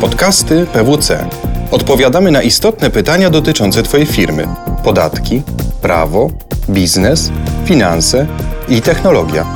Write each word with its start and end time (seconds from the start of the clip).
Podcasty 0.00 0.66
PWC. 0.72 1.28
Odpowiadamy 1.70 2.30
na 2.30 2.42
istotne 2.42 2.90
pytania 2.90 3.30
dotyczące 3.30 3.82
Twojej 3.82 4.06
firmy: 4.06 4.48
podatki, 4.84 5.42
prawo, 5.82 6.28
biznes, 6.70 7.30
finanse 7.64 8.26
i 8.68 8.82
technologia. 8.82 9.46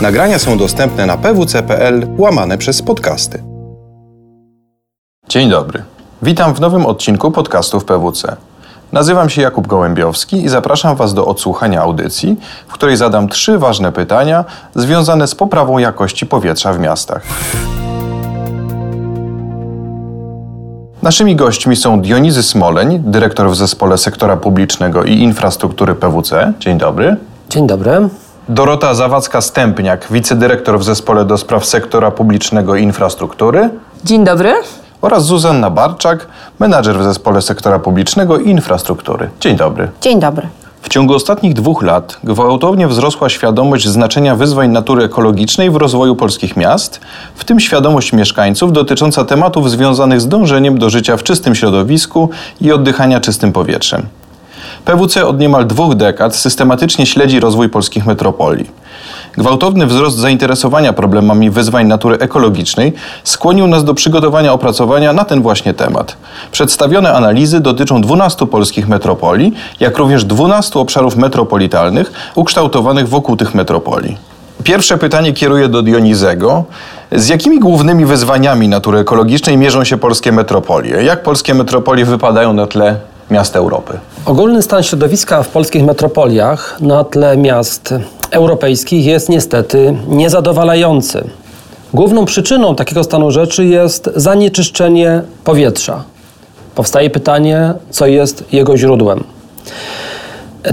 Nagrania 0.00 0.38
są 0.38 0.58
dostępne 0.58 1.06
na 1.06 1.16
pwc.pl 1.16 2.06
łamane 2.18 2.58
przez 2.58 2.82
podcasty. 2.82 3.42
Dzień 5.28 5.50
dobry. 5.50 5.82
Witam 6.22 6.54
w 6.54 6.60
nowym 6.60 6.86
odcinku 6.86 7.30
podcastów 7.30 7.84
PWC. 7.84 8.36
Nazywam 8.92 9.30
się 9.30 9.42
Jakub 9.42 9.66
Gołębiowski 9.66 10.44
i 10.44 10.48
zapraszam 10.48 10.96
Was 10.96 11.14
do 11.14 11.26
odsłuchania 11.26 11.82
audycji, 11.82 12.36
w 12.68 12.72
której 12.72 12.96
zadam 12.96 13.28
trzy 13.28 13.58
ważne 13.58 13.92
pytania 13.92 14.44
związane 14.74 15.26
z 15.26 15.34
poprawą 15.34 15.78
jakości 15.78 16.26
powietrza 16.26 16.72
w 16.72 16.80
miastach. 16.80 17.22
Naszymi 21.02 21.36
gośćmi 21.36 21.76
są 21.76 22.00
Dionizy 22.00 22.42
Smoleń, 22.42 23.02
dyrektor 23.04 23.50
w 23.50 23.56
zespole 23.56 23.98
sektora 23.98 24.36
publicznego 24.36 25.04
i 25.04 25.12
infrastruktury 25.12 25.94
PWC. 25.94 26.52
Dzień 26.60 26.78
dobry. 26.78 27.16
Dzień 27.48 27.66
dobry. 27.66 28.08
Dorota 28.48 28.94
Zawadzka-Stępniak, 28.94 29.98
wicedyrektor 30.10 30.78
w 30.78 30.84
zespole 30.84 31.24
do 31.24 31.38
spraw 31.38 31.66
sektora 31.66 32.10
publicznego 32.10 32.76
i 32.76 32.82
infrastruktury. 32.82 33.70
Dzień 34.04 34.24
dobry. 34.24 34.54
Oraz 35.02 35.24
Zuzanna 35.24 35.70
Barczak, 35.70 36.26
menadżer 36.58 36.98
w 36.98 37.02
zespole 37.02 37.42
sektora 37.42 37.78
publicznego 37.78 38.38
i 38.38 38.50
infrastruktury. 38.50 39.30
Dzień 39.40 39.56
dobry. 39.56 39.88
Dzień 40.00 40.20
dobry. 40.20 40.48
W 40.88 40.90
ciągu 40.90 41.14
ostatnich 41.14 41.54
dwóch 41.54 41.82
lat 41.82 42.18
gwałtownie 42.24 42.88
wzrosła 42.88 43.28
świadomość 43.28 43.88
znaczenia 43.88 44.36
wyzwań 44.36 44.70
natury 44.70 45.04
ekologicznej 45.04 45.70
w 45.70 45.76
rozwoju 45.76 46.16
polskich 46.16 46.56
miast, 46.56 47.00
w 47.34 47.44
tym 47.44 47.60
świadomość 47.60 48.12
mieszkańców 48.12 48.72
dotycząca 48.72 49.24
tematów 49.24 49.70
związanych 49.70 50.20
z 50.20 50.28
dążeniem 50.28 50.78
do 50.78 50.90
życia 50.90 51.16
w 51.16 51.22
czystym 51.22 51.54
środowisku 51.54 52.30
i 52.60 52.72
oddychania 52.72 53.20
czystym 53.20 53.52
powietrzem. 53.52 54.02
PWC 54.84 55.26
od 55.26 55.40
niemal 55.40 55.66
dwóch 55.66 55.94
dekad 55.94 56.36
systematycznie 56.36 57.06
śledzi 57.06 57.40
rozwój 57.40 57.68
polskich 57.68 58.06
metropolii. 58.06 58.70
Gwałtowny 59.38 59.86
wzrost 59.86 60.16
zainteresowania 60.16 60.92
problemami 60.92 61.50
wyzwań 61.50 61.86
natury 61.86 62.18
ekologicznej 62.18 62.92
skłonił 63.24 63.66
nas 63.66 63.84
do 63.84 63.94
przygotowania 63.94 64.52
opracowania 64.52 65.12
na 65.12 65.24
ten 65.24 65.42
właśnie 65.42 65.74
temat. 65.74 66.16
Przedstawione 66.52 67.12
analizy 67.12 67.60
dotyczą 67.60 68.00
12 68.00 68.46
polskich 68.46 68.88
metropolii, 68.88 69.52
jak 69.80 69.98
również 69.98 70.24
12 70.24 70.78
obszarów 70.78 71.16
metropolitalnych 71.16 72.12
ukształtowanych 72.34 73.08
wokół 73.08 73.36
tych 73.36 73.54
metropolii. 73.54 74.16
Pierwsze 74.64 74.98
pytanie 74.98 75.32
kieruję 75.32 75.68
do 75.68 75.82
Dionizego. 75.82 76.64
Z 77.12 77.28
jakimi 77.28 77.58
głównymi 77.58 78.04
wyzwaniami 78.04 78.68
natury 78.68 78.98
ekologicznej 78.98 79.56
mierzą 79.56 79.84
się 79.84 79.96
polskie 79.98 80.32
metropolie? 80.32 81.02
Jak 81.02 81.22
polskie 81.22 81.54
metropolie 81.54 82.04
wypadają 82.04 82.52
na 82.52 82.66
tle 82.66 82.96
miast 83.30 83.56
Europy? 83.56 83.98
Ogólny 84.24 84.62
stan 84.62 84.82
środowiska 84.82 85.42
w 85.42 85.48
polskich 85.48 85.84
metropoliach 85.84 86.76
na 86.80 87.04
tle 87.04 87.36
miast 87.36 87.94
europejskich 88.30 89.06
jest 89.06 89.28
niestety 89.28 89.96
niezadowalający. 90.08 91.24
Główną 91.94 92.24
przyczyną 92.24 92.74
takiego 92.74 93.04
stanu 93.04 93.30
rzeczy 93.30 93.64
jest 93.64 94.10
zanieczyszczenie 94.16 95.22
powietrza. 95.44 96.04
Powstaje 96.74 97.10
pytanie, 97.10 97.74
co 97.90 98.06
jest 98.06 98.44
jego 98.52 98.76
źródłem. 98.76 99.24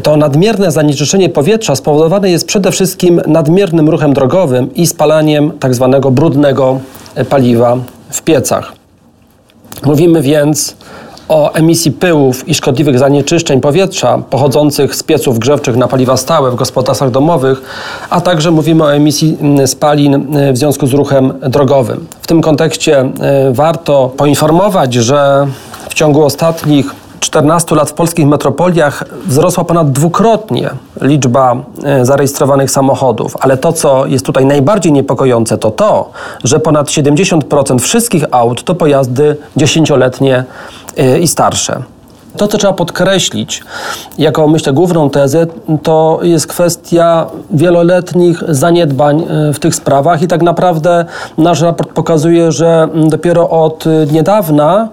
To 0.03 0.17
nadmierne 0.17 0.71
zanieczyszczenie 0.71 1.29
powietrza 1.29 1.75
spowodowane 1.75 2.31
jest 2.31 2.47
przede 2.47 2.71
wszystkim 2.71 3.21
nadmiernym 3.27 3.89
ruchem 3.89 4.13
drogowym 4.13 4.73
i 4.73 4.87
spalaniem 4.87 5.51
tak 5.59 5.75
zwanego 5.75 6.11
brudnego 6.11 6.79
paliwa 7.29 7.77
w 8.09 8.21
piecach. 8.21 8.73
Mówimy 9.85 10.21
więc 10.21 10.75
o 11.29 11.53
emisji 11.53 11.91
pyłów 11.91 12.47
i 12.47 12.55
szkodliwych 12.55 12.99
zanieczyszczeń 12.99 13.61
powietrza 13.61 14.17
pochodzących 14.29 14.95
z 14.95 15.03
pieców 15.03 15.39
grzewczych 15.39 15.75
na 15.75 15.87
paliwa 15.87 16.17
stałe 16.17 16.51
w 16.51 16.55
gospodarstwach 16.55 17.11
domowych, 17.11 17.61
a 18.09 18.21
także 18.21 18.51
mówimy 18.51 18.83
o 18.83 18.93
emisji 18.93 19.37
mm, 19.41 19.67
spalin 19.67 20.37
y, 20.37 20.53
w 20.53 20.57
związku 20.57 20.87
z 20.87 20.93
ruchem 20.93 21.33
drogowym. 21.49 22.07
W 22.21 22.27
tym 22.27 22.41
kontekście 22.41 23.01
y, 23.01 23.09
warto 23.53 24.11
poinformować, 24.17 24.93
że 24.93 25.47
w 25.89 25.93
ciągu 25.93 26.23
ostatnich 26.23 27.04
14 27.35 27.75
lat 27.75 27.89
w 27.89 27.93
polskich 27.93 28.27
metropoliach 28.27 29.03
wzrosła 29.25 29.63
ponad 29.63 29.91
dwukrotnie 29.91 30.69
liczba 31.01 31.55
e, 31.83 32.05
zarejestrowanych 32.05 32.71
samochodów, 32.71 33.37
ale 33.39 33.57
to, 33.57 33.73
co 33.73 34.05
jest 34.05 34.25
tutaj 34.25 34.45
najbardziej 34.45 34.91
niepokojące, 34.91 35.57
to 35.57 35.71
to, 35.71 36.11
że 36.43 36.59
ponad 36.59 36.87
70% 36.87 37.79
wszystkich 37.79 38.23
aut 38.31 38.63
to 38.63 38.75
pojazdy 38.75 39.37
dziesięcioletnie 39.55 40.43
e, 40.97 41.19
i 41.19 41.27
starsze. 41.27 41.83
To, 42.37 42.47
co 42.47 42.57
trzeba 42.57 42.73
podkreślić 42.73 43.63
jako, 44.17 44.47
myślę, 44.47 44.73
główną 44.73 45.09
tezę, 45.09 45.47
to 45.83 46.19
jest 46.21 46.47
kwestia 46.47 47.27
wieloletnich 47.51 48.43
zaniedbań 48.47 49.23
e, 49.49 49.53
w 49.53 49.59
tych 49.59 49.75
sprawach 49.75 50.21
i 50.21 50.27
tak 50.27 50.41
naprawdę 50.41 51.05
nasz 51.37 51.61
raport 51.61 51.89
pokazuje, 51.89 52.51
że 52.51 52.87
dopiero 53.09 53.49
od 53.49 53.85
niedawna 54.11 54.89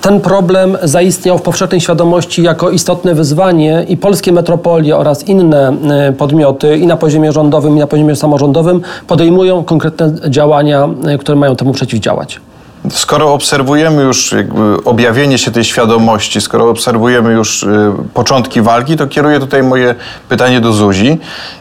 ten 0.00 0.20
problem 0.20 0.78
zaistniał 0.82 1.38
w 1.38 1.42
powszechnej 1.42 1.80
świadomości 1.80 2.42
jako 2.42 2.70
istotne 2.70 3.14
wyzwanie 3.14 3.84
i 3.88 3.96
polskie 3.96 4.32
metropolie 4.32 4.96
oraz 4.96 5.28
inne 5.28 5.68
e, 5.68 6.12
podmioty 6.12 6.78
i 6.78 6.86
na 6.86 6.96
poziomie 6.96 7.32
rządowym 7.32 7.76
i 7.76 7.80
na 7.80 7.86
poziomie 7.86 8.16
samorządowym 8.16 8.80
podejmują 9.06 9.64
konkretne 9.64 10.12
działania, 10.28 10.88
e, 11.06 11.18
które 11.18 11.36
mają 11.36 11.56
temu 11.56 11.72
przeciwdziałać. 11.72 12.40
Skoro 12.90 13.34
obserwujemy 13.34 14.02
już 14.02 14.34
objawienie 14.84 15.38
się 15.38 15.50
tej 15.50 15.64
świadomości, 15.64 16.40
skoro 16.40 16.68
obserwujemy 16.68 17.32
już 17.32 17.62
y, 17.62 17.92
początki 18.14 18.62
walki, 18.62 18.96
to 18.96 19.06
kieruję 19.06 19.40
tutaj 19.40 19.62
moje 19.62 19.94
pytanie 20.28 20.60
do 20.60 20.72
Zuzi. 20.72 21.18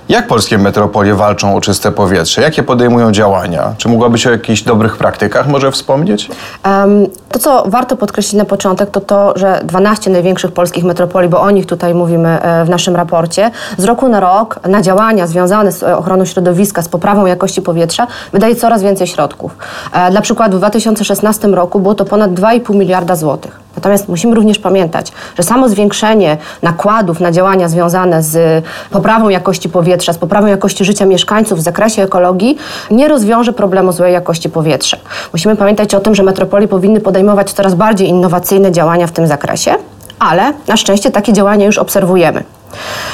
Jak 0.09 0.27
polskie 0.27 0.57
metropolie 0.57 1.15
walczą 1.15 1.55
o 1.55 1.61
czyste 1.61 1.91
powietrze? 1.91 2.41
Jakie 2.41 2.63
podejmują 2.63 3.11
działania? 3.11 3.73
Czy 3.77 3.89
mogłabyś 3.89 4.27
o 4.27 4.31
jakichś 4.31 4.61
dobrych 4.61 4.97
praktykach 4.97 5.47
może 5.47 5.71
wspomnieć? 5.71 6.29
Um, 6.65 7.07
to, 7.31 7.39
co 7.39 7.63
warto 7.67 7.97
podkreślić 7.97 8.33
na 8.33 8.45
początek, 8.45 8.89
to 8.89 9.01
to, 9.01 9.33
że 9.35 9.61
12 9.63 10.11
największych 10.11 10.51
polskich 10.51 10.83
metropolii, 10.83 11.29
bo 11.29 11.41
o 11.41 11.51
nich 11.51 11.65
tutaj 11.65 11.93
mówimy 11.93 12.41
e, 12.41 12.65
w 12.65 12.69
naszym 12.69 12.95
raporcie, 12.95 13.51
z 13.77 13.83
roku 13.83 14.09
na 14.09 14.19
rok 14.19 14.59
na 14.67 14.81
działania 14.81 15.27
związane 15.27 15.71
z 15.71 15.83
e, 15.83 15.97
ochroną 15.97 16.25
środowiska, 16.25 16.81
z 16.81 16.89
poprawą 16.89 17.25
jakości 17.25 17.61
powietrza 17.61 18.07
wydaje 18.33 18.55
coraz 18.55 18.83
więcej 18.83 19.07
środków. 19.07 19.57
E, 19.93 20.11
dla 20.11 20.21
przykładu 20.21 20.57
w 20.57 20.59
2016 20.59 21.10
roku 21.53 21.79
było 21.79 21.95
to 21.95 22.05
ponad 22.05 22.31
2,5 22.31 22.75
miliarda 22.75 23.15
złotych. 23.15 23.59
Natomiast 23.75 24.09
musimy 24.09 24.35
również 24.35 24.59
pamiętać, 24.59 25.11
że 25.37 25.43
samo 25.43 25.69
zwiększenie 25.69 26.37
nakładów 26.61 27.19
na 27.19 27.31
działania 27.31 27.69
związane 27.69 28.23
z 28.23 28.65
poprawą 28.91 29.29
jakości 29.29 29.69
powietrza, 29.69 30.13
z 30.13 30.17
poprawą 30.17 30.47
jakości 30.47 30.85
życia 30.85 31.05
mieszkańców 31.05 31.59
w 31.59 31.61
zakresie 31.61 32.03
ekologii 32.03 32.57
nie 32.91 33.07
rozwiąże 33.07 33.53
problemu 33.53 33.91
złej 33.91 34.13
jakości 34.13 34.49
powietrza. 34.49 34.97
Musimy 35.33 35.55
pamiętać 35.55 35.95
o 35.95 35.99
tym, 35.99 36.15
że 36.15 36.23
metropolie 36.23 36.67
powinny 36.67 36.99
podejmować 36.99 37.53
coraz 37.53 37.75
bardziej 37.75 38.07
innowacyjne 38.07 38.71
działania 38.71 39.07
w 39.07 39.11
tym 39.11 39.27
zakresie, 39.27 39.75
ale 40.19 40.53
na 40.67 40.77
szczęście 40.77 41.11
takie 41.11 41.33
działania 41.33 41.65
już 41.65 41.77
obserwujemy. 41.77 42.43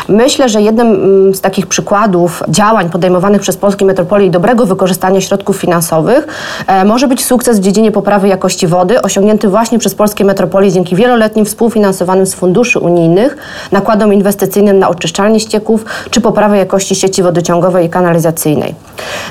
Myślę, 0.09 0.50
że 0.50 0.62
jednym 0.62 0.88
mm, 0.88 1.35
z 1.35 1.41
takich 1.41 1.68
przykładów 1.68 2.44
działań 2.50 2.90
podejmowanych 2.90 3.41
przez 3.41 3.57
polskie 3.57 3.85
metropolie 3.85 4.25
i 4.25 4.31
dobrego 4.31 4.66
wykorzystania 4.66 5.22
środków 5.22 5.57
finansowych 5.57 6.28
e, 6.68 6.85
może 6.85 7.07
być 7.07 7.25
sukces 7.25 7.59
w 7.59 7.63
dziedzinie 7.63 7.91
poprawy 7.91 8.28
jakości 8.28 8.67
wody, 8.67 9.01
osiągnięty 9.01 9.47
właśnie 9.47 9.79
przez 9.79 9.96
polskie 9.96 10.25
metropolie 10.25 10.72
dzięki 10.72 10.96
wieloletnim 10.96 11.46
współfinansowanym 11.46 12.25
z 12.25 12.34
funduszy 12.34 12.79
unijnych 12.79 13.38
nakładom 13.72 14.13
inwestycyjnym 14.13 14.79
na 14.79 14.90
oczyszczalnie 14.90 15.40
ścieków 15.40 15.85
czy 16.12 16.22
poprawę 16.22 16.57
jakości 16.57 16.96
sieci 16.96 17.23
wodociągowej 17.23 17.85
i 17.85 17.90
kanalizacyjnej. 17.90 18.75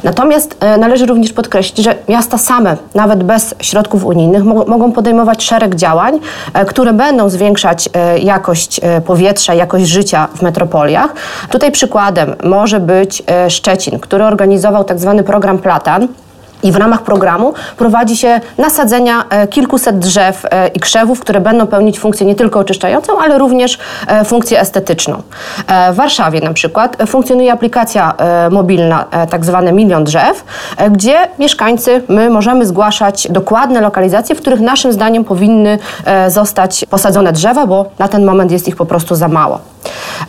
Natomiast 0.04 0.56
e, 0.60 0.78
należy 0.78 1.06
również 1.06 1.32
podkreślić, 1.32 1.84
że 1.84 1.94
miasta 2.08 2.38
same, 2.38 2.76
nawet 2.94 3.22
bez 3.24 3.54
środków 3.60 4.04
unijnych, 4.04 4.44
mogą 4.44 4.92
podejmować 4.92 5.44
szereg 5.44 5.74
działań, 5.74 6.20
e, 6.54 6.64
które 6.64 6.92
będą 6.92 7.28
zwiększać 7.28 7.88
jakość 8.22 8.80
powietrza, 9.06 9.54
jakość 9.54 9.86
życia 9.86 10.15
życia 10.16 10.28
w 10.36 10.42
metropoliach. 10.42 11.14
Tutaj 11.50 11.72
przykładem 11.72 12.34
może 12.44 12.80
być 12.80 13.22
e, 13.26 13.50
Szczecin, 13.50 14.00
który 14.00 14.24
organizował 14.24 14.84
tak 14.84 14.98
zwany 14.98 15.24
program 15.24 15.58
Platan. 15.58 16.08
I 16.62 16.72
w 16.72 16.76
ramach 16.76 17.02
programu 17.02 17.54
prowadzi 17.76 18.16
się 18.16 18.40
nasadzenia 18.58 19.24
e, 19.30 19.48
kilkuset 19.48 19.98
drzew 19.98 20.44
e, 20.44 20.68
i 20.68 20.80
krzewów, 20.80 21.20
które 21.20 21.40
będą 21.40 21.66
pełnić 21.66 21.98
funkcję 21.98 22.26
nie 22.26 22.34
tylko 22.34 22.58
oczyszczającą, 22.58 23.18
ale 23.18 23.38
również 23.38 23.78
funkcję 24.24 24.60
estetyczną. 24.60 25.22
W 25.92 25.96
Warszawie 25.96 26.40
na 26.40 26.52
przykład 26.52 26.96
funkcjonuje 27.06 27.52
aplikacja 27.52 28.14
mobilna, 28.50 29.04
tak 29.30 29.44
zwane 29.44 29.72
Milion 29.72 30.04
Drzew, 30.04 30.44
gdzie 30.90 31.28
mieszkańcy, 31.38 32.02
my 32.08 32.30
możemy 32.30 32.66
zgłaszać 32.66 33.28
dokładne 33.30 33.80
lokalizacje, 33.80 34.34
w 34.34 34.40
których 34.40 34.60
naszym 34.60 34.92
zdaniem 34.92 35.24
powinny 35.24 35.78
zostać 36.28 36.84
posadzone 36.90 37.32
drzewa, 37.32 37.66
bo 37.66 37.86
na 37.98 38.08
ten 38.08 38.24
moment 38.24 38.52
jest 38.52 38.68
ich 38.68 38.76
po 38.76 38.86
prostu 38.86 39.14
za 39.14 39.28
mało. 39.28 39.60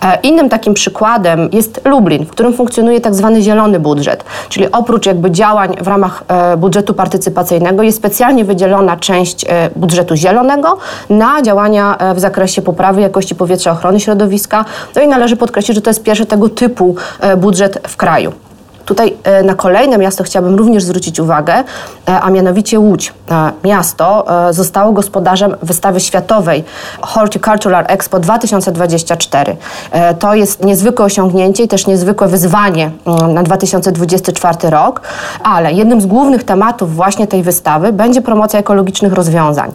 E, 0.03 0.19
innym 0.23 0.49
takim 0.49 0.73
przykładem 0.73 1.49
jest 1.51 1.81
Lublin, 1.85 2.25
w 2.25 2.29
którym 2.29 2.53
funkcjonuje 2.53 3.01
tak 3.01 3.15
zwany 3.15 3.41
zielony 3.41 3.79
budżet, 3.79 4.23
czyli 4.49 4.71
oprócz 4.71 5.05
jakby 5.05 5.31
działań 5.31 5.75
w 5.81 5.87
ramach 5.87 6.23
e, 6.26 6.26
budżetu 6.57 6.93
partycypacyjnego 6.93 7.83
jest 7.83 7.97
specjalnie 7.97 8.45
wydzielona 8.45 8.97
część 8.97 9.45
e, 9.49 9.69
budżetu 9.75 10.15
zielonego 10.15 10.77
na 11.09 11.41
działania 11.41 11.97
w 12.15 12.19
zakresie 12.19 12.61
poprawy 12.61 13.01
jakości 13.01 13.35
powietrza, 13.35 13.71
ochrony 13.71 13.99
środowiska. 13.99 14.65
No 14.95 15.01
i 15.01 15.07
należy 15.07 15.35
podkreślić, 15.35 15.75
że 15.75 15.81
to 15.81 15.89
jest 15.89 16.03
pierwszy 16.03 16.25
tego 16.25 16.49
typu 16.49 16.95
budżet 17.37 17.79
w 17.87 17.97
kraju. 17.97 18.46
Tutaj 18.87 19.17
e, 19.23 19.43
na 19.43 19.55
kolejne 19.55 19.97
miasto 19.97 20.23
chciałabym 20.23 20.55
również 20.55 20.83
zwrócić 20.83 21.19
uwagę, 21.19 21.53
e, 21.53 22.21
a 22.21 22.29
mianowicie 22.29 22.79
Łódź. 22.79 23.13
E, 23.31 23.51
miasto 23.63 24.25
zostało 24.51 24.91
gospodarzem 24.91 25.55
wystawy 25.61 25.99
światowej 25.99 26.63
Horticultural 27.01 27.85
Expo 27.87 28.19
2024. 28.19 29.57
To 30.19 30.33
jest 30.33 30.63
niezwykłe 30.63 31.05
osiągnięcie 31.05 31.63
i 31.63 31.67
też 31.67 31.87
niezwykłe 31.87 32.27
wyzwanie 32.27 32.91
mm, 33.05 33.33
na 33.33 33.43
2024 33.43 34.69
rok, 34.69 35.01
ale 35.43 35.73
jednym 35.73 36.01
z 36.01 36.05
głównych 36.05 36.43
tematów 36.43 36.95
właśnie 36.95 37.27
tej 37.27 37.43
wystawy 37.43 37.93
będzie 37.93 38.21
promocja 38.21 38.59
ekologicznych 38.59 39.13
rozwiązań. 39.13 39.71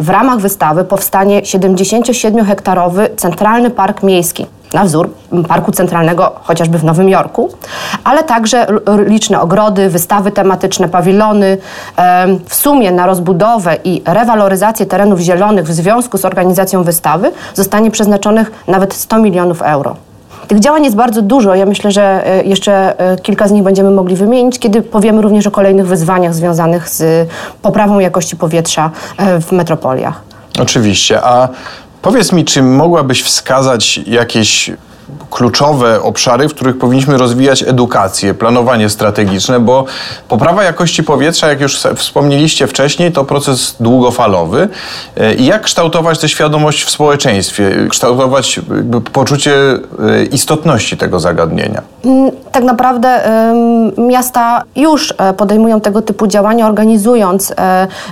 W 0.00 0.08
ramach 0.08 0.38
wystawy 0.38 0.84
powstanie 0.84 1.42
77-hektarowy 1.42 3.08
centralny 3.16 3.70
park 3.70 4.02
miejski 4.02 4.46
na 4.74 4.84
wzór 4.84 5.10
Parku 5.48 5.72
Centralnego 5.72 6.32
chociażby 6.42 6.78
w 6.78 6.84
Nowym 6.84 7.08
Jorku, 7.08 7.50
ale 8.04 8.24
także 8.24 8.66
liczne 9.06 9.40
ogrody, 9.40 9.88
wystawy 9.88 10.30
tematyczne, 10.30 10.88
pawilony. 10.88 11.58
W 12.48 12.54
sumie 12.54 12.92
na 12.92 13.06
rozbudowę 13.06 13.76
i 13.84 14.02
rewaloryzację 14.06 14.86
terenów 14.86 15.20
zielonych 15.20 15.66
w 15.66 15.72
związku 15.72 16.18
z 16.18 16.24
organizacją 16.24 16.82
wystawy 16.82 17.32
zostanie 17.54 17.90
przeznaczonych 17.90 18.50
nawet 18.68 18.94
100 18.94 19.18
milionów 19.18 19.62
euro. 19.62 19.96
Tych 20.48 20.60
działań 20.60 20.84
jest 20.84 20.96
bardzo 20.96 21.22
dużo. 21.22 21.54
Ja 21.54 21.66
myślę, 21.66 21.92
że 21.92 22.26
e, 22.26 22.44
jeszcze 22.44 23.00
e, 23.00 23.16
kilka 23.16 23.48
z 23.48 23.50
nich 23.50 23.62
będziemy 23.62 23.90
mogli 23.90 24.16
wymienić, 24.16 24.58
kiedy 24.58 24.82
powiemy 24.82 25.22
również 25.22 25.46
o 25.46 25.50
kolejnych 25.50 25.86
wyzwaniach 25.86 26.34
związanych 26.34 26.88
z 26.88 27.28
poprawą 27.62 27.98
jakości 27.98 28.36
powietrza 28.36 28.90
e, 29.16 29.40
w 29.40 29.52
metropoliach. 29.52 30.20
Oczywiście. 30.60 31.22
A 31.22 31.48
Powiedz 32.02 32.32
mi, 32.32 32.44
czy 32.44 32.62
mogłabyś 32.62 33.22
wskazać 33.22 34.00
jakieś 34.06 34.70
kluczowe 35.30 36.02
obszary, 36.02 36.48
w 36.48 36.54
których 36.54 36.78
powinniśmy 36.78 37.18
rozwijać 37.18 37.62
edukację, 37.62 38.34
planowanie 38.34 38.88
strategiczne, 38.88 39.60
bo 39.60 39.84
poprawa 40.28 40.64
jakości 40.64 41.02
powietrza, 41.02 41.48
jak 41.48 41.60
już 41.60 41.76
wspomnieliście 41.96 42.66
wcześniej, 42.66 43.12
to 43.12 43.24
proces 43.24 43.76
długofalowy. 43.80 44.68
E, 45.16 45.34
jak 45.34 45.62
kształtować 45.62 46.18
tę 46.18 46.28
świadomość 46.28 46.84
w 46.84 46.90
społeczeństwie, 46.90 47.70
kształtować 47.90 48.60
poczucie 49.12 49.54
e, 49.54 50.24
istotności 50.24 50.96
tego 50.96 51.20
zagadnienia? 51.20 51.82
Mm, 52.04 52.30
tak 52.52 52.64
naprawdę 52.64 53.22
miasta 53.98 54.62
już 54.76 55.14
e, 55.18 55.34
podejmują 55.34 55.80
tego 55.80 56.02
typu 56.02 56.26
działania, 56.26 56.66
organizując 56.66 57.54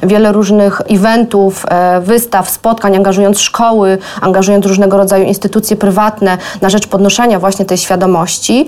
wiele 0.02 0.32
różnych 0.32 0.80
eventów, 0.90 1.66
wystaw, 2.00 2.50
spotkań, 2.50 2.96
angażując 2.96 3.40
szkoły, 3.40 3.98
angażując 4.20 4.66
różnego 4.66 4.96
rodzaju 4.96 5.24
instytucje 5.24 5.76
prywatne 5.76 6.38
na 6.60 6.70
rzecz 6.70 6.86
podnoszenia 6.90 7.38
właśnie 7.38 7.64
tej 7.64 7.78
świadomości. 7.78 8.66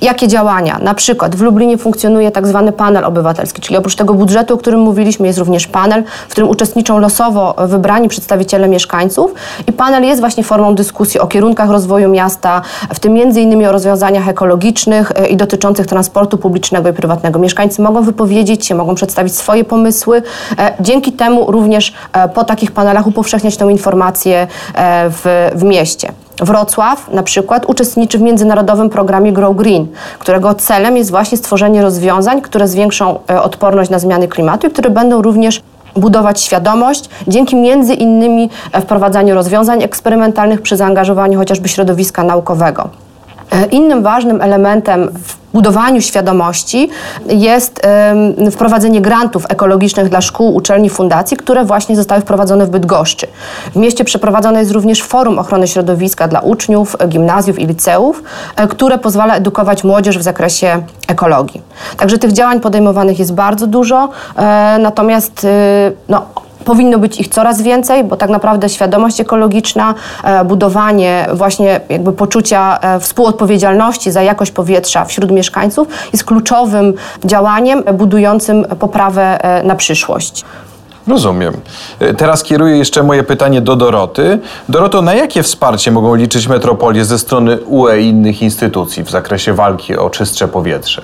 Jakie 0.00 0.28
działania? 0.28 0.78
Na 0.82 0.94
przykład 0.94 1.36
w 1.36 1.40
Lublinie 1.40 1.78
funkcjonuje 1.78 2.30
tak 2.30 2.46
zwany 2.46 2.72
panel 2.72 3.04
obywatelski, 3.04 3.62
czyli 3.62 3.76
oprócz 3.76 3.96
tego 3.96 4.14
budżetu, 4.14 4.54
o 4.54 4.56
którym 4.56 4.80
mówiliśmy, 4.80 5.26
jest 5.26 5.38
również 5.38 5.66
panel, 5.66 6.04
w 6.28 6.30
którym 6.30 6.50
uczestniczą 6.50 6.98
losowo 6.98 7.54
wybrani 7.58 8.08
przedstawiciele 8.08 8.68
mieszkańców 8.68 9.34
i 9.66 9.72
panel 9.72 10.04
jest 10.04 10.20
właśnie 10.20 10.44
formą 10.44 10.74
dyskusji 10.74 11.20
o 11.20 11.26
kierunkach 11.26 11.70
rozwoju 11.70 12.08
miasta, 12.08 12.62
w 12.94 13.00
tym 13.00 13.12
między 13.12 13.40
innymi 13.40 13.66
o 13.66 13.72
rozwiązaniach 13.72 14.28
ekologicznych 14.28 15.12
e, 15.14 15.26
i 15.26 15.36
dotyczących 15.36 15.86
transportu 15.86 16.38
publicznego 16.38 16.88
i 16.88 16.92
prywatnego. 16.92 17.38
Mieszkańcy 17.38 17.82
mogą 17.82 18.02
wypowiedzieć 18.02 18.66
się, 18.66 18.74
mogą 18.74 18.94
przedstawić 18.94 19.36
swoje 19.36 19.64
pomysły. 19.64 20.22
E, 20.58 20.74
dzięki 20.80 21.12
temu 21.12 21.50
również 21.50 21.94
e, 22.12 22.28
po 22.28 22.44
takich 22.44 22.72
panelach 22.72 23.06
upowszechniać 23.06 23.56
tę 23.56 23.70
informację 23.70 24.46
w, 25.10 25.50
w 25.54 25.62
mieście. 25.62 26.25
Wrocław 26.42 27.10
na 27.12 27.22
przykład 27.22 27.66
uczestniczy 27.66 28.18
w 28.18 28.22
międzynarodowym 28.22 28.90
programie 28.90 29.32
Grow 29.32 29.56
Green, 29.56 29.86
którego 30.18 30.54
celem 30.54 30.96
jest 30.96 31.10
właśnie 31.10 31.38
stworzenie 31.38 31.82
rozwiązań, 31.82 32.42
które 32.42 32.68
zwiększą 32.68 33.18
e, 33.30 33.42
odporność 33.42 33.90
na 33.90 33.98
zmiany 33.98 34.28
klimatu 34.28 34.66
i 34.66 34.70
które 34.70 34.90
będą 34.90 35.22
również 35.22 35.62
budować 35.96 36.40
świadomość 36.40 37.08
dzięki 37.28 37.56
między 37.56 37.94
innymi 37.94 38.50
e, 38.72 38.80
wprowadzaniu 38.80 39.34
rozwiązań 39.34 39.82
eksperymentalnych 39.82 40.62
przy 40.62 40.76
zaangażowaniu 40.76 41.38
chociażby 41.38 41.68
środowiska 41.68 42.22
naukowego. 42.22 43.05
Innym 43.66 44.02
ważnym 44.02 44.42
elementem 44.42 45.08
w 45.12 45.36
budowaniu 45.52 46.00
świadomości 46.00 46.88
jest 47.28 47.80
wprowadzenie 48.50 49.00
grantów 49.00 49.46
ekologicznych 49.48 50.08
dla 50.08 50.20
szkół, 50.20 50.54
uczelni, 50.54 50.90
fundacji, 50.90 51.36
które 51.36 51.64
właśnie 51.64 51.96
zostały 51.96 52.20
wprowadzone 52.20 52.66
w 52.66 52.70
Bydgoszczy. 52.70 53.26
W 53.72 53.76
mieście 53.76 54.04
przeprowadzone 54.04 54.60
jest 54.60 54.72
również 54.72 55.02
forum 55.02 55.38
ochrony 55.38 55.68
środowiska 55.68 56.28
dla 56.28 56.40
uczniów, 56.40 56.96
gimnazjów 57.08 57.58
i 57.58 57.66
liceów, 57.66 58.22
e, 58.56 58.68
które 58.68 58.98
pozwala 58.98 59.34
edukować 59.34 59.84
młodzież 59.84 60.18
w 60.18 60.22
zakresie 60.22 60.82
ekologii. 61.08 61.62
Także 61.96 62.18
tych 62.18 62.32
działań 62.32 62.60
podejmowanych 62.60 63.18
jest 63.18 63.34
bardzo 63.34 63.66
dużo, 63.66 64.08
e, 64.36 64.78
natomiast 64.80 65.46
no, 66.08 66.26
Powinno 66.66 66.98
być 66.98 67.20
ich 67.20 67.28
coraz 67.28 67.62
więcej, 67.62 68.04
bo 68.04 68.16
tak 68.16 68.30
naprawdę 68.30 68.68
świadomość 68.68 69.20
ekologiczna, 69.20 69.94
e, 70.24 70.44
budowanie 70.44 71.26
właśnie 71.34 71.80
jakby 71.88 72.12
poczucia 72.12 72.78
e, 72.80 73.00
współodpowiedzialności 73.00 74.10
za 74.10 74.22
jakość 74.22 74.50
powietrza 74.50 75.04
wśród 75.04 75.30
mieszkańców 75.30 75.88
jest 76.12 76.24
kluczowym 76.24 76.94
działaniem 77.24 77.82
budującym 77.94 78.64
poprawę 78.64 79.44
e, 79.44 79.62
na 79.62 79.74
przyszłość. 79.74 80.44
Rozumiem. 81.08 81.54
Teraz 82.16 82.42
kieruję 82.42 82.76
jeszcze 82.76 83.02
moje 83.02 83.22
pytanie 83.22 83.60
do 83.60 83.76
Doroty. 83.76 84.38
Doroto, 84.68 85.02
na 85.02 85.14
jakie 85.14 85.42
wsparcie 85.42 85.90
mogą 85.90 86.14
liczyć 86.14 86.48
metropolie 86.48 87.04
ze 87.04 87.18
strony 87.18 87.58
UE 87.60 88.00
i 88.00 88.06
innych 88.06 88.42
instytucji 88.42 89.02
w 89.02 89.10
zakresie 89.10 89.52
walki 89.52 89.96
o 89.96 90.10
czystsze 90.10 90.48
powietrze? 90.48 91.02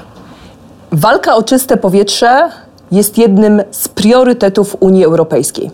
Walka 0.93 1.37
o 1.37 1.43
czyste 1.43 1.77
powietrze 1.77 2.51
jest 2.93 3.19
jednym 3.19 3.63
z 3.71 3.89
priorytetów 3.89 4.77
Unii 4.81 5.05
Europejskiej. 5.05 5.71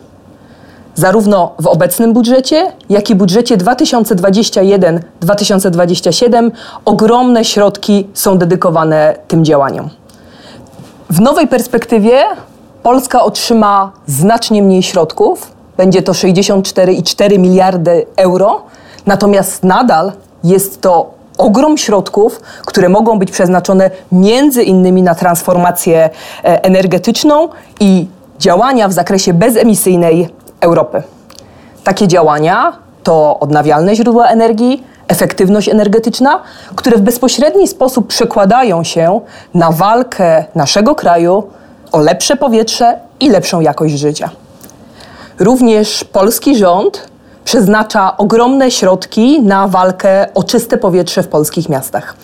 Zarówno 0.95 1.53
w 1.59 1.67
obecnym 1.67 2.13
budżecie, 2.13 2.73
jak 2.91 3.11
i 3.11 3.15
budżecie 3.15 3.57
2021-2027 3.57 6.51
ogromne 6.85 7.45
środki 7.45 8.09
są 8.15 8.39
dedykowane 8.39 9.17
tym 9.29 9.45
działaniom. 9.45 9.91
W 11.11 11.21
nowej 11.21 11.49
perspektywie 11.49 12.23
Polska 12.83 13.23
otrzyma 13.23 13.93
znacznie 14.07 14.63
mniej 14.63 14.83
środków, 14.83 15.53
będzie 15.77 16.03
to 16.03 16.13
64,4 16.13 17.39
miliardy 17.39 18.07
euro, 18.17 18.63
natomiast 19.07 19.65
nadal 19.65 20.13
jest 20.45 20.81
to 20.81 21.18
ogrom 21.39 21.79
środków, 21.79 22.41
które 22.67 22.89
mogą 22.89 23.19
być 23.19 23.31
przeznaczone 23.31 23.91
między 24.13 24.63
innymi 24.63 25.03
na 25.03 25.15
transformację 25.15 26.11
e, 26.45 26.65
energetyczną 26.65 27.49
i 27.81 28.07
działania 28.39 28.89
w 28.89 28.93
zakresie 28.93 29.35
bezemisyjnej 29.35 30.29
Europy. 30.61 31.03
Takie 31.85 32.09
działania 32.09 32.73
to 33.03 33.39
odnawialne 33.41 33.97
źródła 33.97 34.27
energii, 34.27 34.85
efektywność 35.09 35.69
energetyczna, 35.69 36.43
które 36.75 36.97
w 36.97 37.01
bezpośredni 37.01 37.69
sposób 37.69 38.07
przekładają 38.07 38.85
się 38.85 39.21
na 39.55 39.71
walkę 39.73 40.45
naszego 40.55 40.95
kraju 40.95 41.43
o 41.93 41.99
lepsze 41.99 42.37
powietrze 42.37 42.99
i 43.21 43.31
lepszą 43.31 43.61
jakość 43.61 43.95
życia. 43.95 44.31
Również 45.39 46.05
polski 46.05 46.57
rząd 46.57 47.09
przeznacza 47.49 48.17
ogromne 48.17 48.71
środki 48.71 49.43
na 49.43 49.69
walkę 49.69 50.27
o 50.35 50.43
czyste 50.43 50.79
powietrze 50.79 51.23
w 51.23 51.29
polskich 51.29 51.69
miastach. 51.69 52.15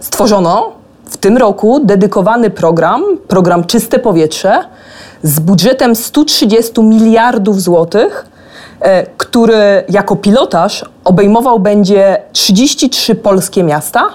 Stworzono 0.00 0.72
w 1.04 1.16
tym 1.16 1.36
roku 1.36 1.80
dedykowany 1.84 2.50
program, 2.50 3.02
program 3.28 3.64
Czyste 3.64 3.98
Powietrze, 3.98 4.64
z 5.22 5.40
budżetem 5.40 5.96
130 5.96 6.82
miliardów 6.82 7.62
złotych, 7.62 8.26
e, 8.80 9.06
który 9.06 9.84
jako 9.88 10.16
pilotaż 10.16 10.84
obejmował 11.04 11.58
będzie 11.58 12.22
33 12.32 13.14
polskie 13.14 13.62
miasta. 13.62 14.08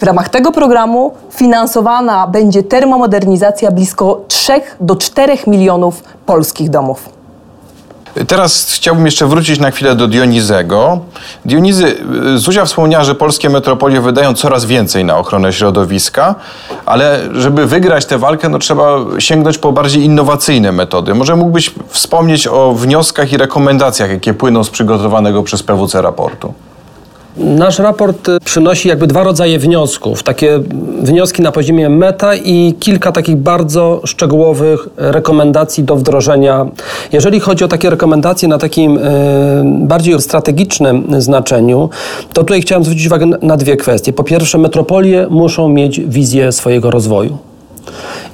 W 0.00 0.02
ramach 0.02 0.28
tego 0.28 0.52
programu 0.52 1.12
finansowana 1.30 2.26
będzie 2.26 2.62
termomodernizacja 2.62 3.70
blisko 3.70 4.20
3 4.28 4.52
do 4.80 4.96
4 4.96 5.38
milionów 5.46 6.02
polskich 6.26 6.70
domów. 6.70 7.23
Teraz 8.28 8.72
chciałbym 8.72 9.06
jeszcze 9.06 9.26
wrócić 9.26 9.60
na 9.60 9.70
chwilę 9.70 9.96
do 9.96 10.08
Dionizego. 10.08 11.00
Dionizy, 11.44 11.96
Zuzia 12.34 12.64
wspomniała, 12.64 13.04
że 13.04 13.14
polskie 13.14 13.50
metropolie 13.50 14.00
wydają 14.00 14.34
coraz 14.34 14.64
więcej 14.64 15.04
na 15.04 15.18
ochronę 15.18 15.52
środowiska, 15.52 16.34
ale 16.86 17.20
żeby 17.32 17.66
wygrać 17.66 18.06
tę 18.06 18.18
walkę, 18.18 18.48
no 18.48 18.58
trzeba 18.58 18.96
sięgnąć 19.18 19.58
po 19.58 19.72
bardziej 19.72 20.02
innowacyjne 20.02 20.72
metody. 20.72 21.14
Może 21.14 21.36
mógłbyś 21.36 21.70
wspomnieć 21.88 22.46
o 22.46 22.72
wnioskach 22.74 23.32
i 23.32 23.36
rekomendacjach, 23.36 24.10
jakie 24.10 24.34
płyną 24.34 24.64
z 24.64 24.70
przygotowanego 24.70 25.42
przez 25.42 25.62
PWC 25.62 26.02
raportu? 26.02 26.54
Nasz 27.36 27.78
raport 27.78 28.28
przynosi 28.44 28.88
jakby 28.88 29.06
dwa 29.06 29.24
rodzaje 29.24 29.58
wniosków. 29.58 30.22
Takie 30.22 30.60
wnioski 31.02 31.42
na 31.42 31.52
poziomie 31.52 31.88
meta 31.88 32.34
i 32.34 32.74
kilka 32.80 33.12
takich 33.12 33.36
bardzo 33.36 34.00
szczegółowych 34.04 34.88
rekomendacji 34.96 35.84
do 35.84 35.96
wdrożenia. 35.96 36.66
Jeżeli 37.12 37.40
chodzi 37.40 37.64
o 37.64 37.68
takie 37.68 37.90
rekomendacje 37.90 38.48
na 38.48 38.58
takim 38.58 38.98
y, 38.98 39.00
bardziej 39.64 40.20
strategicznym 40.20 41.06
znaczeniu, 41.18 41.90
to 42.32 42.40
tutaj 42.42 42.62
chciałem 42.62 42.84
zwrócić 42.84 43.06
uwagę 43.06 43.26
na 43.42 43.56
dwie 43.56 43.76
kwestie. 43.76 44.12
Po 44.12 44.24
pierwsze, 44.24 44.58
metropolie 44.58 45.26
muszą 45.30 45.68
mieć 45.68 46.00
wizję 46.00 46.52
swojego 46.52 46.90
rozwoju. 46.90 47.38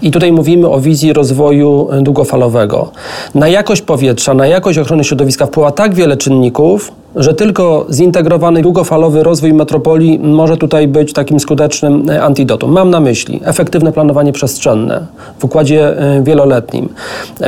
I 0.02 0.11
tutaj 0.11 0.33
mówimy 0.33 0.69
o 0.69 0.80
wizji 0.80 1.12
rozwoju 1.12 1.88
długofalowego. 2.00 2.90
Na 3.35 3.49
jakość 3.49 3.83
powietrza, 3.83 4.35
na 4.35 4.47
jakość 4.47 4.78
ochrony 4.78 5.04
środowiska 5.04 5.47
wpływa 5.47 5.71
tak 5.71 5.95
wiele 5.95 6.16
czynników, 6.16 6.92
że 7.17 7.35
tylko 7.35 7.87
zintegrowany 7.90 8.62
długofalowy 8.62 9.23
rozwój 9.23 9.52
metropolii 9.52 10.19
może 10.19 10.57
tutaj 10.57 10.88
być 10.88 11.12
takim 11.12 11.40
skutecznym 11.40 12.11
e, 12.11 12.23
antidotum. 12.23 12.73
Mam 12.73 12.90
na 12.90 13.00
myśli 13.00 13.40
efektywne 13.45 13.93
planowanie 13.93 14.33
przestrzenne 14.33 15.07
w 15.38 15.45
układzie 15.45 15.99
e, 15.99 16.23
wieloletnim. 16.23 16.88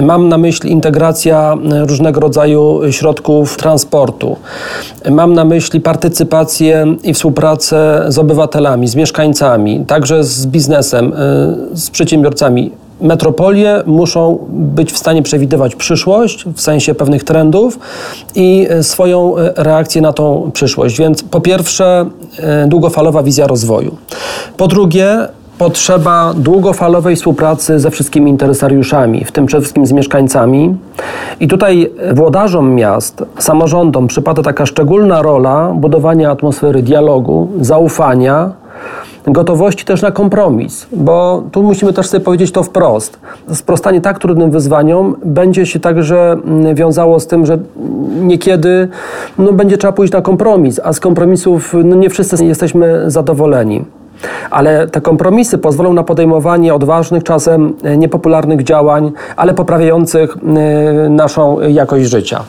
Mam 0.02 0.28
na 0.28 0.38
myśli 0.38 0.70
integracja 0.72 1.56
e, 1.72 1.86
różnego 1.86 2.20
rodzaju 2.20 2.80
środków 2.90 3.56
transportu. 3.56 4.36
Mam 5.10 5.34
na 5.34 5.44
myśli 5.44 5.80
partycypację 5.80 6.96
i 7.02 7.14
współpracę 7.14 8.04
z 8.08 8.18
obywatelami, 8.18 8.88
z 8.88 8.94
mieszkańcami, 8.94 9.84
także 9.86 10.24
z 10.24 10.46
biznesem, 10.46 11.12
z 11.72 11.90
przedsiębiorcami 11.90 12.70
metropolie 13.02 13.82
muszą 13.86 14.38
być 14.48 14.92
w 14.92 14.98
stanie 14.98 15.22
przewidywać 15.22 15.76
przyszłość 15.76 16.44
w 16.54 16.60
sensie 16.60 16.94
pewnych 16.94 17.24
trendów 17.24 17.78
i 18.34 18.66
e, 18.70 18.82
swoją 18.82 19.38
e, 19.38 19.52
reakcję 19.56 20.02
na 20.02 20.12
tą 20.12 20.50
przyszłość. 20.54 20.98
Więc 20.98 21.22
po 21.22 21.40
pierwsze, 21.40 22.06
e, 22.38 22.66
długofalowa 22.66 23.22
wizja 23.22 23.46
rozwoju. 23.46 23.96
Po 24.56 24.68
drugie, 24.68 25.28
potrzeba 25.58 26.34
długofalowej 26.36 27.16
współpracy 27.16 27.78
ze 27.78 27.90
wszystkimi 27.90 28.30
interesariuszami, 28.30 29.24
w 29.24 29.32
tym 29.32 29.46
przede 29.46 29.60
wszystkim 29.60 29.86
z 29.86 29.92
mieszkańcami. 29.92 30.76
I 31.40 31.48
tutaj 31.48 31.90
włodarzom 32.12 32.74
miast, 32.74 33.24
samorządom 33.38 34.06
przypada 34.06 34.42
taka 34.42 34.66
szczególna 34.66 35.22
rola 35.22 35.72
budowania 35.74 36.30
atmosfery 36.30 36.82
dialogu, 36.82 37.48
zaufania, 37.60 38.50
gotowości 39.26 39.84
też 39.84 40.02
na 40.02 40.10
kompromis, 40.10 40.86
bo 40.92 41.42
tu 41.52 41.62
musimy 41.62 41.92
też 41.92 42.08
sobie 42.08 42.24
powiedzieć 42.24 42.52
to 42.52 42.62
wprost. 42.62 43.20
Sprostanie 43.52 44.00
tak 44.00 44.18
trudnym 44.18 44.50
wyzwaniom 44.50 45.16
będzie 45.24 45.66
się 45.66 45.80
także 45.80 46.32
mm, 46.32 46.74
wiązało 46.74 47.20
z 47.20 47.26
tym, 47.26 47.46
że 47.46 47.58
niekiedy 48.20 48.88
no, 49.38 49.52
będzie 49.52 49.78
trzeba 49.78 49.92
pójść 49.92 50.12
na 50.12 50.20
kompromis, 50.20 50.80
a 50.84 50.92
z 50.92 51.00
kompromisów 51.00 51.74
no, 51.84 51.96
nie 51.96 52.10
wszyscy 52.10 52.44
jesteśmy 52.44 53.10
zadowoleni. 53.10 53.84
Ale 54.50 54.88
te 54.88 55.00
kompromisy 55.00 55.58
pozwolą 55.58 55.92
na 55.92 56.02
podejmowanie 56.02 56.74
odważnych, 56.74 57.24
czasem 57.24 57.74
niepopularnych 57.96 58.62
działań, 58.62 59.12
ale 59.36 59.54
poprawiających 59.54 60.36
y, 61.06 61.10
naszą 61.10 61.60
jakość 61.60 62.04
życia 62.04 62.44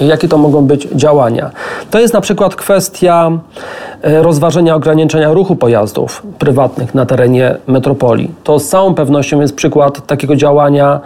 jakie 0.00 0.28
to 0.28 0.38
mogą 0.38 0.66
być 0.66 0.88
działania. 0.92 1.50
To 1.90 2.00
jest 2.00 2.14
na 2.14 2.20
przykład 2.20 2.56
kwestia 2.56 3.30
e, 4.02 4.22
rozważenia 4.22 4.74
ograniczenia 4.74 5.32
ruchu 5.32 5.56
pojazdów 5.56 6.22
prywatnych 6.38 6.94
na 6.94 7.06
terenie 7.06 7.56
metropolii. 7.66 8.30
To 8.44 8.58
z 8.58 8.68
całą 8.68 8.94
pewnością 8.94 9.40
jest 9.40 9.54
przykład 9.54 10.06
takiego 10.06 10.36
działania 10.36 11.00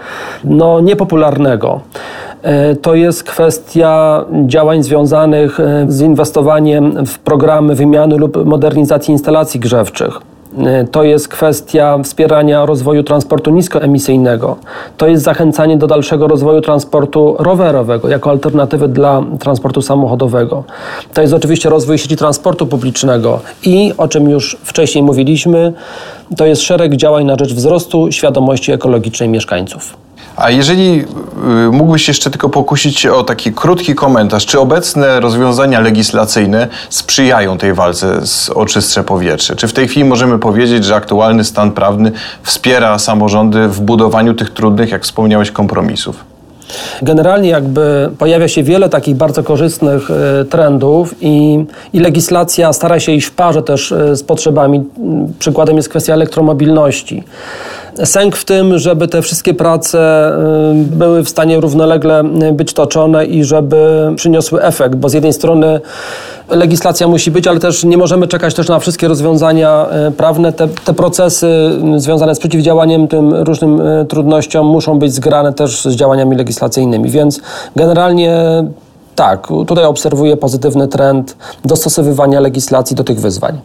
no, 0.44 0.80
niepopularnego. 0.80 1.80
E, 2.42 2.76
to 2.76 2.94
jest 2.94 3.24
kwestia 3.24 4.24
działań 4.46 4.82
związanych 4.82 5.60
e, 5.60 5.86
z 5.88 6.00
inwestowaniem 6.00 7.06
w 7.06 7.18
programy 7.18 7.74
wymiany 7.74 8.16
lub 8.16 8.44
modernizacji 8.44 9.12
instalacji 9.12 9.60
grzewczych. 9.60 10.20
Y, 10.58 10.88
to 10.88 11.04
jest 11.04 11.28
kwestia 11.28 11.98
wspierania 12.04 12.66
rozwoju 12.66 13.02
transportu 13.02 13.50
niskoemisyjnego. 13.50 14.56
To 14.96 15.06
jest 15.06 15.24
zachęcanie 15.24 15.76
do 15.76 15.86
dalszego 15.86 16.28
rozwoju 16.28 16.60
transportu 16.60 17.36
rowerowego 17.38 18.08
jako 18.08 18.30
alternatywy 18.30 18.88
dla 18.88 19.22
transportu 19.38 19.82
samochodowego. 19.82 20.64
To 21.14 21.22
jest 21.22 21.34
oczywiście 21.34 21.70
rozwój 21.70 21.98
sieci 21.98 22.16
transportu 22.16 22.66
publicznego 22.66 23.40
i, 23.64 23.92
o 23.96 24.08
czym 24.08 24.30
już 24.30 24.56
wcześniej 24.64 25.04
mówiliśmy, 25.04 25.72
to 26.36 26.46
jest 26.46 26.62
szereg 26.62 26.96
działań 26.96 27.24
na 27.24 27.36
rzecz 27.36 27.54
wzrostu 27.54 28.12
świadomości 28.12 28.72
ekologicznej 28.72 29.28
mieszkańców. 29.28 30.07
A 30.38 30.50
jeżeli 30.50 31.04
y, 31.68 31.72
mógłbyś 31.72 32.08
jeszcze 32.08 32.30
tylko 32.30 32.48
pokusić 32.48 33.00
się 33.00 33.12
o 33.12 33.22
taki 33.22 33.52
krótki 33.52 33.94
komentarz, 33.94 34.46
czy 34.46 34.60
obecne 34.60 35.20
rozwiązania 35.20 35.80
legislacyjne 35.80 36.68
sprzyjają 36.90 37.58
tej 37.58 37.74
walce 37.74 38.26
z, 38.26 38.50
o 38.50 38.66
czystsze 38.66 39.04
powietrze? 39.04 39.56
Czy 39.56 39.68
w 39.68 39.72
tej 39.72 39.88
chwili 39.88 40.04
możemy 40.04 40.38
powiedzieć, 40.38 40.84
że 40.84 40.94
aktualny 40.94 41.44
stan 41.44 41.72
prawny 41.72 42.12
wspiera 42.42 42.98
samorządy 42.98 43.68
w 43.68 43.80
budowaniu 43.80 44.34
tych 44.34 44.50
trudnych, 44.50 44.90
jak 44.90 45.02
wspomniałeś, 45.02 45.50
kompromisów? 45.50 46.24
Generalnie 47.02 47.48
jakby 47.48 48.10
pojawia 48.18 48.48
się 48.48 48.62
wiele 48.62 48.88
takich 48.88 49.16
bardzo 49.16 49.42
korzystnych 49.42 50.10
y, 50.10 50.44
trendów 50.44 51.14
i, 51.20 51.64
i 51.92 52.00
legislacja 52.00 52.72
stara 52.72 53.00
się 53.00 53.12
iść 53.12 53.26
w 53.26 53.30
parze 53.30 53.62
też 53.62 53.92
y, 53.92 54.16
z 54.16 54.22
potrzebami. 54.22 54.84
Przykładem 55.38 55.76
jest 55.76 55.88
kwestia 55.88 56.14
elektromobilności 56.14 57.24
sęk 58.04 58.36
w 58.36 58.44
tym, 58.44 58.78
żeby 58.78 59.08
te 59.08 59.22
wszystkie 59.22 59.54
prace 59.54 60.32
y, 60.70 60.96
były 60.96 61.24
w 61.24 61.28
stanie 61.28 61.60
równolegle 61.60 62.22
y, 62.50 62.52
być 62.52 62.72
toczone 62.72 63.26
i 63.26 63.44
żeby 63.44 64.12
przyniosły 64.16 64.62
efekt, 64.62 64.94
bo 64.94 65.08
z 65.08 65.12
jednej 65.12 65.32
strony 65.32 65.80
legislacja 66.48 67.08
musi 67.08 67.30
być, 67.30 67.46
ale 67.46 67.60
też 67.60 67.84
nie 67.84 67.96
możemy 67.96 68.26
czekać 68.26 68.54
też 68.54 68.68
na 68.68 68.78
wszystkie 68.78 69.08
rozwiązania 69.08 69.86
y, 70.08 70.12
prawne. 70.12 70.52
Te, 70.52 70.68
te 70.68 70.94
procesy 70.94 71.70
związane 71.96 72.34
z 72.34 72.38
przeciwdziałaniem 72.38 73.08
tym 73.08 73.34
różnym 73.34 73.80
trudnościom 74.08 74.66
muszą 74.66 74.98
być 74.98 75.14
zgrane 75.14 75.52
też 75.52 75.82
z 75.82 75.94
działaniami 75.96 76.36
legislacyjnymi, 76.36 77.10
więc 77.10 77.40
generalnie 77.76 78.64
tak, 79.14 79.48
tutaj 79.66 79.84
obserwuję 79.84 80.36
pozytywny 80.36 80.88
trend 80.88 81.36
dostosowywania 81.64 82.40
legislacji 82.40 82.96
do 82.96 83.04
tych 83.04 83.20
wyzwań. 83.20 83.60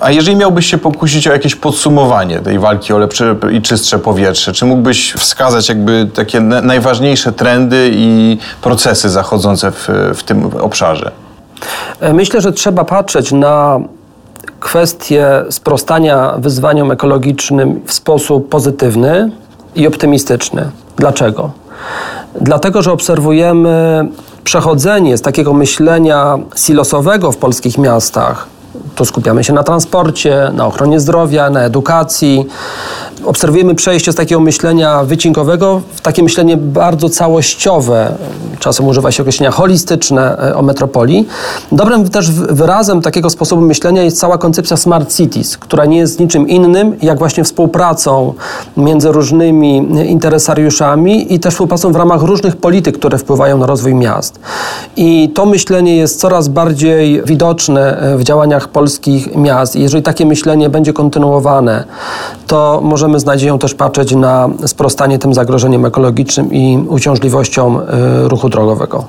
A 0.00 0.10
jeżeli 0.10 0.36
miałbyś 0.36 0.66
się 0.66 0.78
pokusić 0.78 1.28
o 1.28 1.32
jakieś 1.32 1.54
podsumowanie 1.54 2.40
tej 2.40 2.58
walki 2.58 2.92
o 2.92 2.98
lepsze 2.98 3.36
i 3.52 3.62
czystsze 3.62 3.98
powietrze, 3.98 4.52
czy 4.52 4.64
mógłbyś 4.64 5.12
wskazać 5.12 5.68
jakby 5.68 6.08
takie 6.14 6.40
najważniejsze 6.40 7.32
trendy 7.32 7.90
i 7.92 8.38
procesy 8.62 9.08
zachodzące 9.10 9.70
w, 9.70 9.88
w 10.14 10.22
tym 10.22 10.50
obszarze? 10.60 11.10
E, 12.00 12.12
myślę, 12.12 12.40
że 12.40 12.52
trzeba 12.52 12.84
patrzeć 12.84 13.32
na 13.32 13.80
kwestię 14.60 15.44
sprostania 15.50 16.34
wyzwaniom 16.38 16.90
ekologicznym 16.90 17.80
w 17.86 17.92
sposób 17.92 18.48
pozytywny 18.48 19.30
i 19.74 19.86
optymistyczny. 19.86 20.70
Dlaczego? 20.96 21.50
Dlatego, 22.40 22.82
że 22.82 22.92
obserwujemy 22.92 24.08
przechodzenie 24.44 25.16
z 25.16 25.22
takiego 25.22 25.52
myślenia 25.52 26.38
silosowego 26.56 27.32
w 27.32 27.36
polskich 27.36 27.78
miastach 27.78 28.55
tu 28.96 29.04
skupiamy 29.04 29.44
się 29.44 29.52
na 29.52 29.62
transporcie, 29.62 30.50
na 30.54 30.66
ochronie 30.66 31.00
zdrowia, 31.00 31.50
na 31.50 31.60
edukacji. 31.60 32.46
Obserwujemy 33.26 33.74
przejście 33.74 34.12
z 34.12 34.14
takiego 34.14 34.40
myślenia 34.40 35.04
wycinkowego 35.04 35.82
w 35.94 36.00
takie 36.00 36.22
myślenie 36.22 36.56
bardzo 36.56 37.08
całościowe. 37.08 38.14
Czasem 38.58 38.86
używa 38.86 39.12
się 39.12 39.22
określenia 39.22 39.50
holistyczne 39.50 40.38
e, 40.38 40.56
o 40.56 40.62
metropolii. 40.62 41.26
Dobrym 41.72 42.08
też 42.08 42.30
wyrazem 42.30 43.02
takiego 43.02 43.30
sposobu 43.30 43.62
myślenia 43.62 44.02
jest 44.02 44.18
cała 44.18 44.38
koncepcja 44.38 44.76
smart 44.76 45.16
cities, 45.16 45.58
która 45.58 45.84
nie 45.84 45.98
jest 45.98 46.20
niczym 46.20 46.48
innym 46.48 46.96
jak 47.02 47.18
właśnie 47.18 47.44
współpracą 47.44 48.34
między 48.76 49.12
różnymi 49.12 49.76
interesariuszami 50.10 51.34
i 51.34 51.40
też 51.40 51.54
współpracą 51.54 51.92
w 51.92 51.96
ramach 51.96 52.22
różnych 52.22 52.56
polityk, 52.56 52.98
które 52.98 53.18
wpływają 53.18 53.58
na 53.58 53.66
rozwój 53.66 53.94
miast. 53.94 54.40
I 54.96 55.30
to 55.34 55.46
myślenie 55.46 55.96
jest 55.96 56.20
coraz 56.20 56.48
bardziej 56.48 57.22
widoczne 57.22 57.98
e, 57.98 58.16
w 58.16 58.24
działaniach 58.24 58.68
polskich 58.68 59.36
miast. 59.36 59.76
Jeżeli 59.76 60.02
takie 60.02 60.26
myślenie 60.26 60.70
będzie 60.70 60.92
kontynuowane, 60.92 61.84
to 62.46 62.80
możemy 62.82 63.15
z 63.20 63.24
nadzieją 63.24 63.58
też 63.58 63.74
patrzeć 63.74 64.14
na 64.14 64.48
sprostanie 64.66 65.18
tym 65.18 65.34
zagrożeniem 65.34 65.84
ekologicznym 65.86 66.52
i 66.52 66.84
uciążliwościom 66.88 67.76
y, 68.24 68.28
ruchu 68.28 68.48
drogowego. 68.48 69.04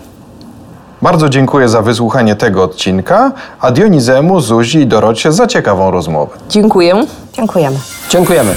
Bardzo 1.02 1.30
dziękuję 1.30 1.70
za 1.70 1.82
wysłuchanie 1.82 2.36
tego 2.36 2.64
odcinka, 2.64 3.32
a 3.60 3.72
Dionizemu, 3.72 4.42
Zuzi 4.42 4.80
i 4.80 4.88
Dorocie 4.88 5.32
za 5.32 5.48
ciekawą 5.48 5.92
rozmowę. 5.92 6.38
Dziękuję. 6.50 7.06
Dziękujemy. 7.34 7.78
Dziękujemy. 8.10 8.54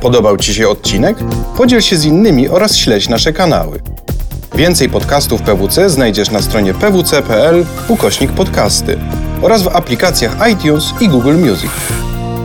Podobał 0.00 0.36
Ci 0.36 0.54
się 0.54 0.68
odcinek? 0.68 1.16
Podziel 1.56 1.80
się 1.80 1.96
z 1.96 2.04
innymi 2.04 2.48
oraz 2.48 2.76
śledź 2.76 3.08
nasze 3.08 3.32
kanały. 3.32 3.80
Więcej 4.54 4.88
podcastów 4.88 5.42
PWC 5.42 5.90
znajdziesz 5.90 6.30
na 6.30 6.42
stronie 6.42 6.74
pwc.pl 6.74 7.66
ukośnik 7.88 8.32
podcasty 8.32 8.98
oraz 9.42 9.62
w 9.62 9.76
aplikacjach 9.76 10.36
iTunes 10.52 10.84
i 11.00 11.08
Google 11.08 11.34
Music. 11.34 11.70